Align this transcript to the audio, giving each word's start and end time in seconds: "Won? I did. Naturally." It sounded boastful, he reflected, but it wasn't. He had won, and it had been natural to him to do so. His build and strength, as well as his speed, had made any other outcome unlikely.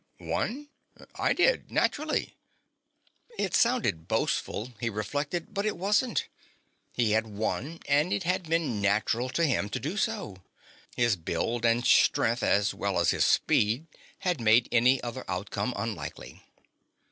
"Won? 0.19 0.67
I 1.13 1.33
did. 1.33 1.69
Naturally." 1.69 2.35
It 3.37 3.53
sounded 3.53 4.07
boastful, 4.07 4.71
he 4.79 4.89
reflected, 4.89 5.53
but 5.53 5.63
it 5.63 5.77
wasn't. 5.77 6.27
He 6.91 7.11
had 7.11 7.27
won, 7.27 7.79
and 7.87 8.11
it 8.11 8.23
had 8.23 8.49
been 8.49 8.81
natural 8.81 9.29
to 9.29 9.45
him 9.45 9.69
to 9.69 9.79
do 9.79 9.97
so. 9.97 10.37
His 10.95 11.15
build 11.15 11.65
and 11.65 11.85
strength, 11.85 12.41
as 12.41 12.73
well 12.73 12.99
as 12.99 13.11
his 13.11 13.25
speed, 13.25 13.85
had 14.17 14.41
made 14.41 14.67
any 14.71 14.99
other 15.03 15.23
outcome 15.27 15.71
unlikely. 15.77 16.41